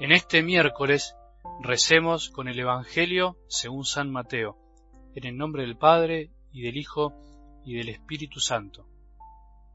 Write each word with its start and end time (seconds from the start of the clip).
En 0.00 0.12
este 0.12 0.42
miércoles 0.42 1.14
recemos 1.60 2.30
con 2.30 2.48
el 2.48 2.58
Evangelio 2.58 3.36
según 3.48 3.84
San 3.84 4.10
Mateo, 4.10 4.56
en 5.14 5.26
el 5.26 5.36
nombre 5.36 5.62
del 5.62 5.76
Padre 5.76 6.30
y 6.54 6.62
del 6.62 6.78
Hijo 6.78 7.12
y 7.66 7.74
del 7.74 7.90
Espíritu 7.90 8.40
Santo. 8.40 8.86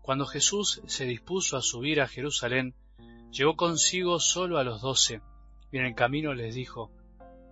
Cuando 0.01 0.25
Jesús 0.25 0.81
se 0.87 1.05
dispuso 1.05 1.57
a 1.57 1.61
subir 1.61 2.01
a 2.01 2.07
Jerusalén, 2.07 2.73
llevó 3.29 3.55
consigo 3.55 4.19
solo 4.19 4.57
a 4.57 4.63
los 4.63 4.81
doce, 4.81 5.21
y 5.71 5.77
en 5.77 5.85
el 5.85 5.93
camino 5.93 6.33
les 6.33 6.55
dijo, 6.55 6.91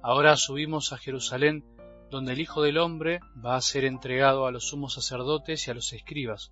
Ahora 0.02 0.36
subimos 0.36 0.94
a 0.94 0.98
Jerusalén, 0.98 1.64
donde 2.10 2.34
el 2.34 2.42
Hijo 2.42 2.64
del 2.64 2.80
Hombre 2.80 3.20
va 3.46 3.55
a 3.55 3.62
ser 3.62 3.86
entregado 3.86 4.48
a 4.48 4.52
los 4.52 4.70
sumos 4.70 4.96
sacerdotes 4.96 5.68
y 5.68 5.70
a 5.70 5.76
los 5.76 5.94
escribas. 5.94 6.52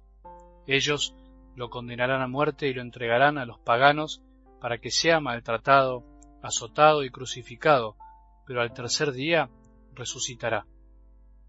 Ellos 0.67 1.15
lo 1.55 1.71
condenarán 1.71 2.21
a 2.21 2.27
muerte 2.27 2.67
y 2.67 2.75
lo 2.75 2.83
entregarán 2.83 3.39
a 3.39 3.47
los 3.47 3.57
paganos 3.57 4.21
para 4.61 4.77
que 4.77 4.91
sea 4.91 5.19
maltratado, 5.19 6.10
azotado 6.41 7.03
y 7.03 7.09
crucificado, 7.09 7.95
pero 8.45 8.61
al 8.61 8.73
tercer 8.73 9.11
día 9.11 9.49
resucitará. 9.93 10.65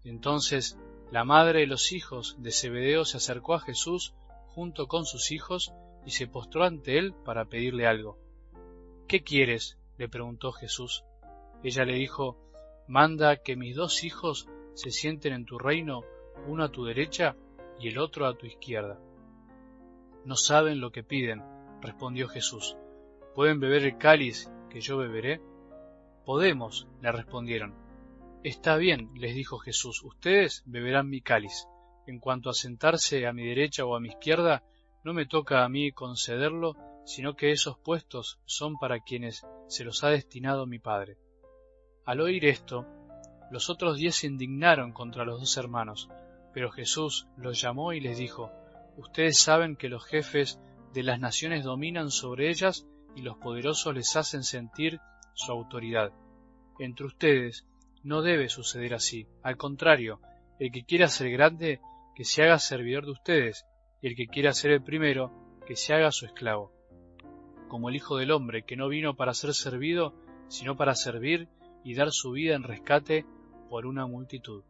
Entonces 0.03 0.77
la 1.11 1.23
madre 1.23 1.61
de 1.61 1.67
los 1.67 1.91
hijos 1.91 2.35
de 2.39 2.51
Zebedeo 2.51 3.05
se 3.05 3.17
acercó 3.17 3.53
a 3.53 3.59
Jesús 3.59 4.13
junto 4.47 4.87
con 4.87 5.05
sus 5.05 5.31
hijos 5.31 5.73
y 6.05 6.11
se 6.11 6.27
postró 6.27 6.63
ante 6.63 6.97
él 6.97 7.13
para 7.13 7.45
pedirle 7.45 7.87
algo. 7.87 8.17
¿Qué 9.07 9.23
quieres? 9.23 9.77
le 9.97 10.09
preguntó 10.09 10.51
Jesús. 10.51 11.03
Ella 11.63 11.85
le 11.85 11.93
dijo, 11.93 12.37
Manda 12.87 13.37
que 13.37 13.55
mis 13.55 13.75
dos 13.75 14.03
hijos 14.03 14.49
se 14.73 14.91
sienten 14.91 15.33
en 15.33 15.45
tu 15.45 15.59
reino, 15.59 16.01
uno 16.47 16.63
a 16.63 16.71
tu 16.71 16.83
derecha 16.83 17.35
y 17.79 17.89
el 17.89 17.99
otro 17.99 18.25
a 18.25 18.35
tu 18.35 18.45
izquierda. 18.45 18.99
No 20.25 20.35
saben 20.35 20.81
lo 20.81 20.91
que 20.91 21.03
piden, 21.03 21.43
respondió 21.81 22.27
Jesús. 22.27 22.75
¿Pueden 23.35 23.59
beber 23.59 23.83
el 23.83 23.97
cáliz 23.97 24.49
que 24.73 24.81
yo 24.81 24.97
beberé? 24.97 25.39
Podemos, 26.25 26.87
le 27.01 27.11
respondieron. 27.11 27.75
Está 28.43 28.75
bien, 28.75 29.11
les 29.13 29.35
dijo 29.35 29.59
Jesús, 29.59 30.03
ustedes 30.03 30.63
beberán 30.65 31.09
mi 31.09 31.21
cáliz. 31.21 31.67
En 32.07 32.19
cuanto 32.19 32.49
a 32.49 32.53
sentarse 32.53 33.27
a 33.27 33.33
mi 33.33 33.45
derecha 33.45 33.85
o 33.85 33.95
a 33.95 33.99
mi 33.99 34.09
izquierda, 34.09 34.63
no 35.03 35.13
me 35.13 35.27
toca 35.27 35.63
a 35.63 35.69
mí 35.69 35.91
concederlo, 35.91 36.75
sino 37.05 37.35
que 37.35 37.51
esos 37.51 37.77
puestos 37.77 38.39
son 38.45 38.77
para 38.79 38.99
quienes 39.01 39.45
se 39.67 39.83
los 39.83 40.03
ha 40.03 40.09
destinado 40.09 40.65
mi 40.65 40.79
Padre. 40.79 41.17
Al 42.03 42.19
oír 42.19 42.43
esto, 42.45 42.87
los 43.51 43.69
otros 43.69 43.97
diez 43.97 44.15
se 44.15 44.27
indignaron 44.27 44.91
contra 44.91 45.23
los 45.23 45.39
dos 45.39 45.55
hermanos, 45.57 46.09
pero 46.51 46.71
Jesús 46.71 47.27
los 47.37 47.61
llamó 47.61 47.93
y 47.93 47.99
les 47.99 48.17
dijo, 48.17 48.51
Ustedes 48.97 49.39
saben 49.39 49.75
que 49.75 49.89
los 49.89 50.03
jefes 50.05 50.59
de 50.93 51.03
las 51.03 51.19
naciones 51.19 51.63
dominan 51.63 52.09
sobre 52.09 52.49
ellas 52.49 52.87
y 53.15 53.21
los 53.21 53.37
poderosos 53.37 53.93
les 53.93 54.15
hacen 54.15 54.43
sentir 54.43 54.99
su 55.33 55.51
autoridad. 55.51 56.11
Entre 56.79 57.05
ustedes 57.05 57.65
no 58.03 58.21
debe 58.21 58.49
suceder 58.49 58.93
así. 58.93 59.27
Al 59.41 59.57
contrario, 59.57 60.19
el 60.59 60.71
que 60.71 60.83
quiera 60.83 61.07
ser 61.07 61.31
grande, 61.31 61.79
que 62.15 62.25
se 62.25 62.43
haga 62.43 62.59
servidor 62.59 63.05
de 63.05 63.11
ustedes, 63.11 63.65
y 64.01 64.07
el 64.07 64.15
que 64.15 64.27
quiera 64.27 64.53
ser 64.53 64.71
el 64.71 64.83
primero, 64.83 65.31
que 65.65 65.75
se 65.75 65.93
haga 65.93 66.11
su 66.11 66.25
esclavo. 66.25 66.71
Como 67.67 67.89
el 67.89 67.95
Hijo 67.95 68.17
del 68.17 68.31
Hombre, 68.31 68.63
que 68.63 68.75
no 68.75 68.87
vino 68.87 69.15
para 69.15 69.33
ser 69.33 69.53
servido, 69.53 70.13
sino 70.47 70.75
para 70.75 70.95
servir 70.95 71.47
y 71.83 71.95
dar 71.95 72.11
su 72.11 72.31
vida 72.31 72.55
en 72.55 72.63
rescate 72.63 73.25
por 73.69 73.85
una 73.85 74.05
multitud. 74.05 74.63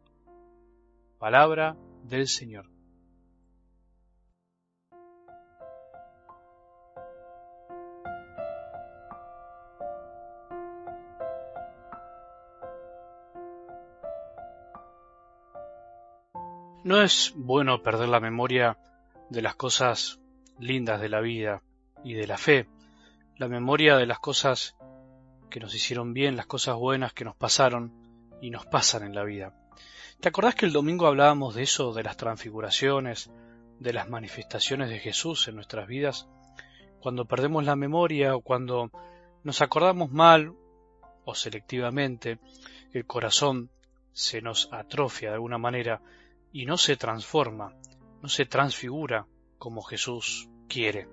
Palabra 1.20 1.76
del 2.04 2.28
Señor. 2.28 2.73
No 16.84 17.02
es 17.02 17.32
bueno 17.38 17.82
perder 17.82 18.10
la 18.10 18.20
memoria 18.20 18.78
de 19.30 19.42
las 19.42 19.56
cosas 19.56 20.20
lindas 20.60 21.00
de 21.00 21.08
la 21.08 21.22
vida 21.22 21.64
y 22.04 22.14
de 22.14 22.28
la 22.28 22.38
fe, 22.38 22.68
la 23.38 23.48
memoria 23.48 23.96
de 23.96 24.06
las 24.06 24.20
cosas 24.20 24.76
que 25.50 25.62
nos 25.62 25.74
hicieron 25.74 26.14
bien, 26.14 26.36
las 26.36 26.46
cosas 26.46 26.76
buenas 26.76 27.14
que 27.14 27.24
nos 27.24 27.38
pasaron 27.38 27.94
y 28.42 28.50
nos 28.50 28.66
pasan 28.66 29.04
en 29.04 29.16
la 29.16 29.24
vida. 29.24 29.54
¿Te 30.20 30.28
acordás 30.28 30.56
que 30.56 30.66
el 30.66 30.74
domingo 30.74 31.08
hablábamos 31.08 31.56
de 31.56 31.64
eso, 31.64 31.94
de 31.94 32.04
las 32.04 32.18
transfiguraciones, 32.18 33.32
de 33.80 33.94
las 33.94 34.10
manifestaciones 34.10 34.90
de 34.90 35.00
Jesús 35.00 35.48
en 35.48 35.56
nuestras 35.56 35.88
vidas? 35.88 36.28
Cuando 37.00 37.24
perdemos 37.24 37.64
la 37.64 37.78
memoria 37.78 38.36
o 38.36 38.42
cuando 38.42 38.92
nos 39.44 39.62
acordamos 39.62 40.12
mal 40.12 40.54
o 41.24 41.34
selectivamente, 41.34 42.40
el 42.92 43.06
corazón 43.06 43.70
se 44.12 44.42
nos 44.42 44.68
atrofia 44.74 45.30
de 45.30 45.36
alguna 45.36 45.58
manera 45.58 46.02
y 46.54 46.66
no 46.66 46.78
se 46.78 46.96
transforma, 46.96 47.76
no 48.22 48.30
se 48.30 48.46
transfigura 48.46 49.26
como 49.58 49.82
Jesús 49.82 50.48
quiere. 50.70 51.08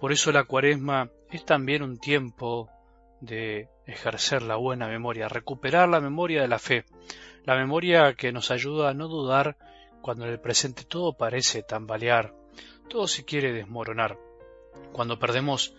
Por 0.00 0.12
eso 0.12 0.32
la 0.32 0.44
cuaresma 0.44 1.10
es 1.30 1.44
también 1.44 1.82
un 1.82 1.98
tiempo 1.98 2.68
de 3.20 3.68
ejercer 3.86 4.42
la 4.42 4.56
buena 4.56 4.88
memoria, 4.88 5.28
recuperar 5.28 5.88
la 5.88 6.00
memoria 6.00 6.42
de 6.42 6.48
la 6.48 6.58
fe, 6.58 6.84
la 7.44 7.56
memoria 7.56 8.14
que 8.14 8.32
nos 8.32 8.50
ayuda 8.50 8.90
a 8.90 8.94
no 8.94 9.08
dudar 9.08 9.56
cuando 10.02 10.26
en 10.26 10.32
el 10.32 10.40
presente 10.40 10.84
todo 10.84 11.16
parece 11.16 11.62
tambalear, 11.62 12.34
todo 12.88 13.06
se 13.06 13.24
quiere 13.24 13.52
desmoronar. 13.52 14.18
Cuando 14.92 15.18
perdemos 15.18 15.74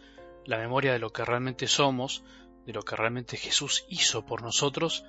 la 0.45 0.57
memoria 0.57 0.93
de 0.93 0.99
lo 0.99 1.11
que 1.11 1.25
realmente 1.25 1.67
somos, 1.67 2.23
de 2.65 2.73
lo 2.73 2.81
que 2.81 2.95
realmente 2.95 3.37
Jesús 3.37 3.85
hizo 3.89 4.25
por 4.25 4.41
nosotros, 4.41 5.05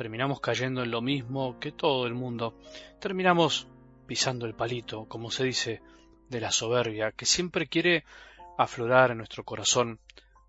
terminamos 0.00 0.40
cayendo 0.40 0.82
en 0.82 0.90
lo 0.90 1.02
mismo 1.02 1.60
que 1.60 1.72
todo 1.72 2.06
el 2.06 2.14
mundo, 2.14 2.58
terminamos 3.00 3.66
pisando 4.06 4.46
el 4.46 4.54
palito, 4.54 5.04
como 5.04 5.30
se 5.30 5.44
dice, 5.44 5.82
de 6.30 6.40
la 6.40 6.50
soberbia, 6.50 7.12
que 7.12 7.26
siempre 7.26 7.66
quiere 7.66 8.06
aflorar 8.56 9.10
en 9.10 9.18
nuestro 9.18 9.44
corazón, 9.44 10.00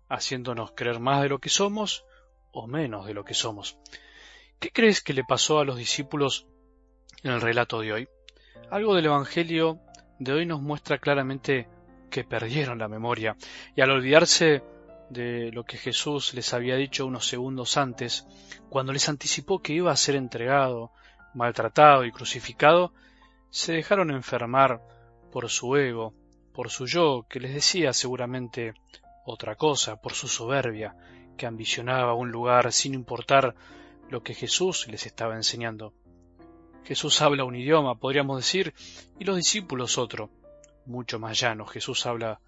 haciéndonos 0.08 0.72
creer 0.72 1.00
más 1.00 1.20
de 1.20 1.28
lo 1.28 1.38
que 1.38 1.50
somos 1.50 2.06
o 2.50 2.66
menos 2.66 3.04
de 3.04 3.12
lo 3.12 3.26
que 3.26 3.34
somos. 3.34 3.76
¿Qué 4.58 4.70
crees 4.70 5.02
que 5.02 5.12
le 5.12 5.22
pasó 5.22 5.58
a 5.58 5.66
los 5.66 5.76
discípulos 5.76 6.46
en 7.22 7.32
el 7.32 7.42
relato 7.42 7.82
de 7.82 7.92
hoy? 7.92 8.08
Algo 8.70 8.94
del 8.94 9.04
Evangelio 9.04 9.80
de 10.18 10.32
hoy 10.32 10.46
nos 10.46 10.62
muestra 10.62 10.96
claramente 10.96 11.68
que 12.08 12.24
perdieron 12.24 12.78
la 12.78 12.88
memoria 12.88 13.36
y 13.76 13.82
al 13.82 13.90
olvidarse 13.90 14.62
de 15.12 15.50
lo 15.52 15.64
que 15.64 15.76
Jesús 15.76 16.34
les 16.34 16.54
había 16.54 16.76
dicho 16.76 17.06
unos 17.06 17.26
segundos 17.26 17.76
antes, 17.76 18.26
cuando 18.68 18.92
les 18.92 19.08
anticipó 19.08 19.60
que 19.60 19.72
iba 19.72 19.92
a 19.92 19.96
ser 19.96 20.16
entregado, 20.16 20.92
maltratado 21.34 22.04
y 22.04 22.12
crucificado, 22.12 22.92
se 23.50 23.72
dejaron 23.72 24.10
enfermar 24.10 24.80
por 25.30 25.48
su 25.50 25.76
ego, 25.76 26.14
por 26.52 26.70
su 26.70 26.86
yo, 26.86 27.26
que 27.28 27.40
les 27.40 27.54
decía 27.54 27.92
seguramente 27.92 28.74
otra 29.24 29.56
cosa, 29.56 30.00
por 30.00 30.14
su 30.14 30.28
soberbia, 30.28 30.96
que 31.36 31.46
ambicionaba 31.46 32.14
un 32.14 32.30
lugar 32.30 32.72
sin 32.72 32.94
importar 32.94 33.54
lo 34.08 34.22
que 34.22 34.34
Jesús 34.34 34.88
les 34.88 35.06
estaba 35.06 35.36
enseñando. 35.36 35.94
Jesús 36.84 37.22
habla 37.22 37.44
un 37.44 37.54
idioma, 37.54 37.94
podríamos 37.94 38.38
decir, 38.38 38.74
y 39.18 39.24
los 39.24 39.36
discípulos 39.36 39.98
otro, 39.98 40.30
mucho 40.84 41.18
más 41.18 41.38
llano. 41.40 41.64
Jesús 41.64 42.06
habla 42.06 42.40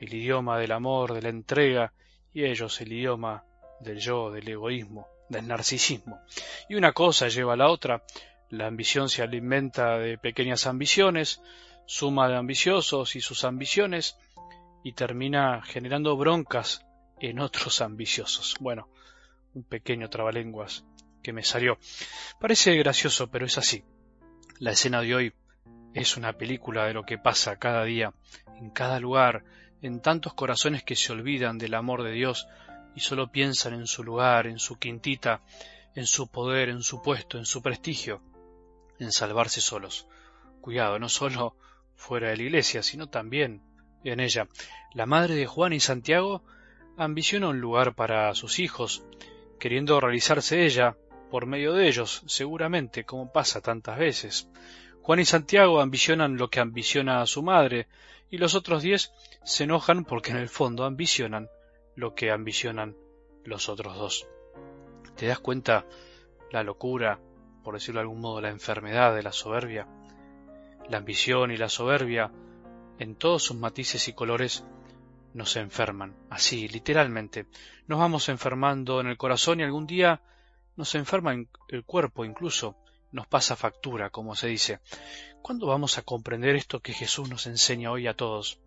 el 0.00 0.14
idioma 0.14 0.58
del 0.58 0.72
amor, 0.72 1.14
de 1.14 1.22
la 1.22 1.28
entrega, 1.28 1.92
y 2.32 2.44
ellos 2.44 2.80
el 2.80 2.92
idioma 2.92 3.44
del 3.80 3.98
yo, 3.98 4.30
del 4.30 4.48
egoísmo, 4.48 5.08
del 5.28 5.46
narcisismo. 5.46 6.20
Y 6.68 6.74
una 6.74 6.92
cosa 6.92 7.28
lleva 7.28 7.54
a 7.54 7.56
la 7.56 7.68
otra, 7.68 8.02
la 8.50 8.66
ambición 8.66 9.08
se 9.08 9.22
alimenta 9.22 9.98
de 9.98 10.18
pequeñas 10.18 10.66
ambiciones, 10.66 11.42
suma 11.86 12.28
de 12.28 12.36
ambiciosos 12.36 13.16
y 13.16 13.20
sus 13.20 13.44
ambiciones, 13.44 14.16
y 14.82 14.92
termina 14.92 15.62
generando 15.62 16.16
broncas 16.16 16.86
en 17.20 17.40
otros 17.40 17.80
ambiciosos. 17.82 18.56
Bueno, 18.60 18.88
un 19.54 19.64
pequeño 19.64 20.08
trabalenguas 20.08 20.84
que 21.22 21.32
me 21.32 21.42
salió. 21.42 21.78
Parece 22.40 22.76
gracioso, 22.76 23.30
pero 23.30 23.46
es 23.46 23.58
así. 23.58 23.84
La 24.60 24.72
escena 24.72 25.00
de 25.00 25.14
hoy 25.14 25.32
es 25.94 26.16
una 26.16 26.32
película 26.32 26.86
de 26.86 26.94
lo 26.94 27.04
que 27.04 27.18
pasa 27.18 27.58
cada 27.58 27.84
día, 27.84 28.12
en 28.58 28.70
cada 28.70 29.00
lugar, 29.00 29.44
en 29.82 30.00
tantos 30.00 30.34
corazones 30.34 30.82
que 30.82 30.96
se 30.96 31.12
olvidan 31.12 31.58
del 31.58 31.74
amor 31.74 32.02
de 32.02 32.12
Dios 32.12 32.48
y 32.94 33.00
solo 33.00 33.30
piensan 33.30 33.74
en 33.74 33.86
su 33.86 34.02
lugar, 34.02 34.46
en 34.46 34.58
su 34.58 34.78
quintita, 34.78 35.42
en 35.94 36.06
su 36.06 36.28
poder, 36.28 36.68
en 36.68 36.82
su 36.82 37.02
puesto, 37.02 37.38
en 37.38 37.46
su 37.46 37.62
prestigio, 37.62 38.22
en 38.98 39.12
salvarse 39.12 39.60
solos. 39.60 40.06
Cuidado, 40.60 40.98
no 40.98 41.08
solo 41.08 41.56
fuera 41.94 42.30
de 42.30 42.36
la 42.36 42.42
iglesia, 42.42 42.82
sino 42.82 43.08
también 43.08 43.62
en 44.04 44.20
ella. 44.20 44.48
La 44.94 45.06
madre 45.06 45.34
de 45.34 45.46
Juan 45.46 45.72
y 45.72 45.80
Santiago 45.80 46.42
ambiciona 46.96 47.48
un 47.48 47.60
lugar 47.60 47.94
para 47.94 48.34
sus 48.34 48.58
hijos, 48.58 49.04
queriendo 49.58 50.00
realizarse 50.00 50.64
ella 50.64 50.96
por 51.30 51.46
medio 51.46 51.74
de 51.74 51.88
ellos, 51.88 52.22
seguramente, 52.26 53.04
como 53.04 53.30
pasa 53.30 53.60
tantas 53.60 53.98
veces. 53.98 54.48
Juan 55.08 55.20
y 55.20 55.24
Santiago 55.24 55.80
ambicionan 55.80 56.36
lo 56.36 56.50
que 56.50 56.60
ambiciona 56.60 57.24
su 57.24 57.42
madre, 57.42 57.88
y 58.28 58.36
los 58.36 58.54
otros 58.54 58.82
diez 58.82 59.10
se 59.42 59.64
enojan 59.64 60.04
porque 60.04 60.32
en 60.32 60.36
el 60.36 60.50
fondo 60.50 60.84
ambicionan 60.84 61.48
lo 61.96 62.14
que 62.14 62.30
ambicionan 62.30 62.94
los 63.42 63.70
otros 63.70 63.96
dos. 63.96 64.28
¿Te 65.16 65.24
das 65.24 65.38
cuenta 65.38 65.86
la 66.52 66.62
locura, 66.62 67.18
por 67.64 67.72
decirlo 67.72 68.00
de 68.00 68.02
algún 68.02 68.20
modo, 68.20 68.42
la 68.42 68.50
enfermedad 68.50 69.14
de 69.14 69.22
la 69.22 69.32
soberbia? 69.32 69.88
La 70.90 70.98
ambición 70.98 71.52
y 71.52 71.56
la 71.56 71.70
soberbia, 71.70 72.30
en 72.98 73.14
todos 73.14 73.44
sus 73.44 73.56
matices 73.56 74.08
y 74.08 74.12
colores, 74.12 74.62
nos 75.32 75.56
enferman, 75.56 76.16
así, 76.28 76.68
literalmente. 76.68 77.46
Nos 77.86 77.98
vamos 77.98 78.28
enfermando 78.28 79.00
en 79.00 79.06
el 79.06 79.16
corazón 79.16 79.60
y 79.60 79.62
algún 79.62 79.86
día 79.86 80.20
nos 80.76 80.94
enferma 80.94 81.32
el 81.32 81.84
cuerpo 81.86 82.26
incluso, 82.26 82.76
nos 83.12 83.26
pasa 83.26 83.56
factura, 83.56 84.10
como 84.10 84.34
se 84.34 84.48
dice. 84.48 84.80
¿Cuándo 85.42 85.66
vamos 85.66 85.98
a 85.98 86.02
comprender 86.02 86.56
esto 86.56 86.80
que 86.80 86.92
Jesús 86.92 87.28
nos 87.28 87.46
enseña 87.46 87.90
hoy 87.90 88.06
a 88.06 88.14
todos? 88.14 88.60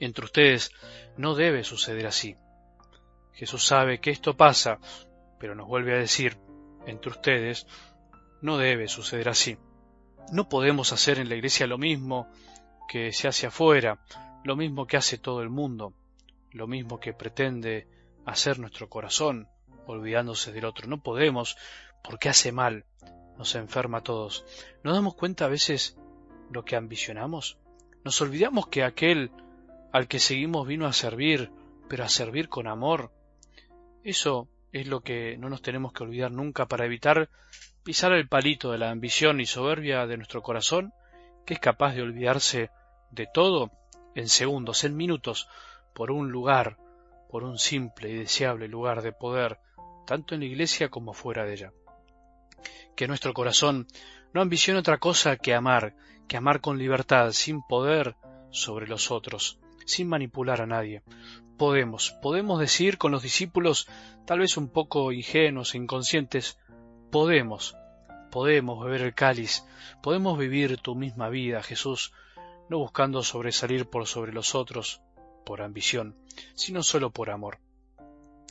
Entre 0.00 0.24
ustedes 0.24 0.72
no 1.16 1.34
debe 1.34 1.64
suceder 1.64 2.06
así. 2.06 2.36
Jesús 3.32 3.64
sabe 3.64 4.00
que 4.00 4.10
esto 4.10 4.36
pasa, 4.36 4.78
pero 5.38 5.54
nos 5.54 5.66
vuelve 5.66 5.94
a 5.94 5.98
decir, 5.98 6.38
entre 6.86 7.10
ustedes 7.10 7.66
no 8.40 8.58
debe 8.58 8.88
suceder 8.88 9.28
así. 9.28 9.58
No 10.32 10.48
podemos 10.48 10.92
hacer 10.92 11.18
en 11.18 11.28
la 11.28 11.36
iglesia 11.36 11.66
lo 11.66 11.78
mismo 11.78 12.28
que 12.88 13.12
se 13.12 13.28
hace 13.28 13.46
afuera, 13.46 14.00
lo 14.44 14.56
mismo 14.56 14.86
que 14.86 14.96
hace 14.96 15.18
todo 15.18 15.42
el 15.42 15.50
mundo, 15.50 15.94
lo 16.50 16.66
mismo 16.66 16.98
que 17.00 17.12
pretende 17.12 17.88
hacer 18.24 18.58
nuestro 18.58 18.88
corazón, 18.88 19.48
olvidándose 19.86 20.52
del 20.52 20.64
otro. 20.64 20.88
No 20.88 21.02
podemos, 21.02 21.56
porque 22.02 22.28
hace 22.28 22.52
mal, 22.52 22.84
nos 23.38 23.54
enferma 23.54 23.98
a 23.98 24.02
todos. 24.02 24.44
¿Nos 24.82 24.94
damos 24.94 25.14
cuenta 25.14 25.46
a 25.46 25.48
veces 25.48 25.96
lo 26.50 26.64
que 26.64 26.76
ambicionamos? 26.76 27.58
Nos 28.04 28.20
olvidamos 28.20 28.66
que 28.66 28.82
aquel 28.82 29.30
al 29.92 30.08
que 30.08 30.18
seguimos 30.18 30.66
vino 30.66 30.86
a 30.86 30.92
servir, 30.92 31.50
pero 31.88 32.04
a 32.04 32.08
servir 32.08 32.48
con 32.48 32.66
amor. 32.66 33.12
Eso 34.02 34.48
es 34.72 34.86
lo 34.86 35.00
que 35.00 35.36
no 35.36 35.48
nos 35.48 35.62
tenemos 35.62 35.92
que 35.92 36.02
olvidar 36.02 36.32
nunca 36.32 36.66
para 36.66 36.86
evitar 36.86 37.28
pisar 37.84 38.12
el 38.12 38.28
palito 38.28 38.72
de 38.72 38.78
la 38.78 38.90
ambición 38.90 39.40
y 39.40 39.46
soberbia 39.46 40.06
de 40.06 40.16
nuestro 40.16 40.42
corazón, 40.42 40.92
que 41.44 41.54
es 41.54 41.60
capaz 41.60 41.94
de 41.94 42.02
olvidarse 42.02 42.70
de 43.10 43.28
todo 43.32 43.70
en 44.14 44.28
segundos, 44.28 44.84
en 44.84 44.96
minutos, 44.96 45.48
por 45.94 46.10
un 46.10 46.30
lugar, 46.30 46.78
por 47.30 47.44
un 47.44 47.58
simple 47.58 48.10
y 48.10 48.14
deseable 48.14 48.68
lugar 48.68 49.02
de 49.02 49.12
poder, 49.12 49.58
tanto 50.06 50.34
en 50.34 50.40
la 50.40 50.46
iglesia 50.46 50.88
como 50.88 51.12
fuera 51.12 51.44
de 51.44 51.54
ella. 51.54 51.72
Que 52.96 53.08
nuestro 53.08 53.34
corazón 53.34 53.86
no 54.32 54.40
ambicione 54.40 54.80
otra 54.80 54.98
cosa 54.98 55.36
que 55.36 55.54
amar, 55.54 55.94
que 56.28 56.36
amar 56.36 56.60
con 56.60 56.78
libertad, 56.78 57.32
sin 57.32 57.62
poder 57.62 58.16
sobre 58.50 58.86
los 58.86 59.10
otros, 59.10 59.58
sin 59.84 60.08
manipular 60.08 60.60
a 60.60 60.66
nadie. 60.66 61.02
Podemos, 61.58 62.12
podemos 62.22 62.58
decir 62.58 62.98
con 62.98 63.12
los 63.12 63.22
discípulos, 63.22 63.88
tal 64.26 64.40
vez 64.40 64.56
un 64.56 64.68
poco 64.68 65.12
ingenuos 65.12 65.74
e 65.74 65.78
inconscientes, 65.78 66.58
podemos, 67.10 67.76
podemos 68.30 68.82
beber 68.84 69.02
el 69.02 69.14
cáliz, 69.14 69.64
podemos 70.02 70.38
vivir 70.38 70.78
tu 70.78 70.94
misma 70.94 71.28
vida, 71.28 71.62
Jesús, 71.62 72.12
no 72.68 72.78
buscando 72.78 73.22
sobresalir 73.22 73.86
por 73.86 74.06
sobre 74.06 74.32
los 74.32 74.54
otros, 74.54 75.02
por 75.44 75.60
ambición, 75.60 76.16
sino 76.54 76.82
solo 76.82 77.10
por 77.10 77.30
amor. 77.30 77.58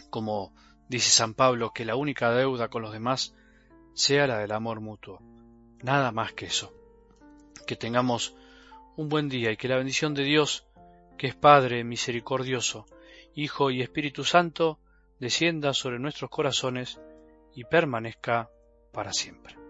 Como 0.09 0.53
dice 0.87 1.09
San 1.09 1.33
Pablo, 1.33 1.71
que 1.73 1.85
la 1.85 1.95
única 1.95 2.31
deuda 2.31 2.69
con 2.69 2.81
los 2.81 2.93
demás 2.93 3.33
sea 3.93 4.27
la 4.27 4.39
del 4.39 4.51
amor 4.51 4.79
mutuo. 4.81 5.19
Nada 5.81 6.11
más 6.11 6.33
que 6.33 6.45
eso. 6.45 6.73
Que 7.67 7.75
tengamos 7.75 8.35
un 8.97 9.09
buen 9.09 9.29
día 9.29 9.51
y 9.51 9.57
que 9.57 9.67
la 9.67 9.77
bendición 9.77 10.13
de 10.13 10.23
Dios, 10.23 10.65
que 11.17 11.27
es 11.27 11.35
Padre 11.35 11.83
misericordioso, 11.83 12.85
Hijo 13.33 13.71
y 13.71 13.81
Espíritu 13.81 14.23
Santo, 14.23 14.79
descienda 15.19 15.73
sobre 15.73 15.99
nuestros 15.99 16.29
corazones 16.29 16.99
y 17.55 17.63
permanezca 17.63 18.49
para 18.91 19.13
siempre. 19.13 19.60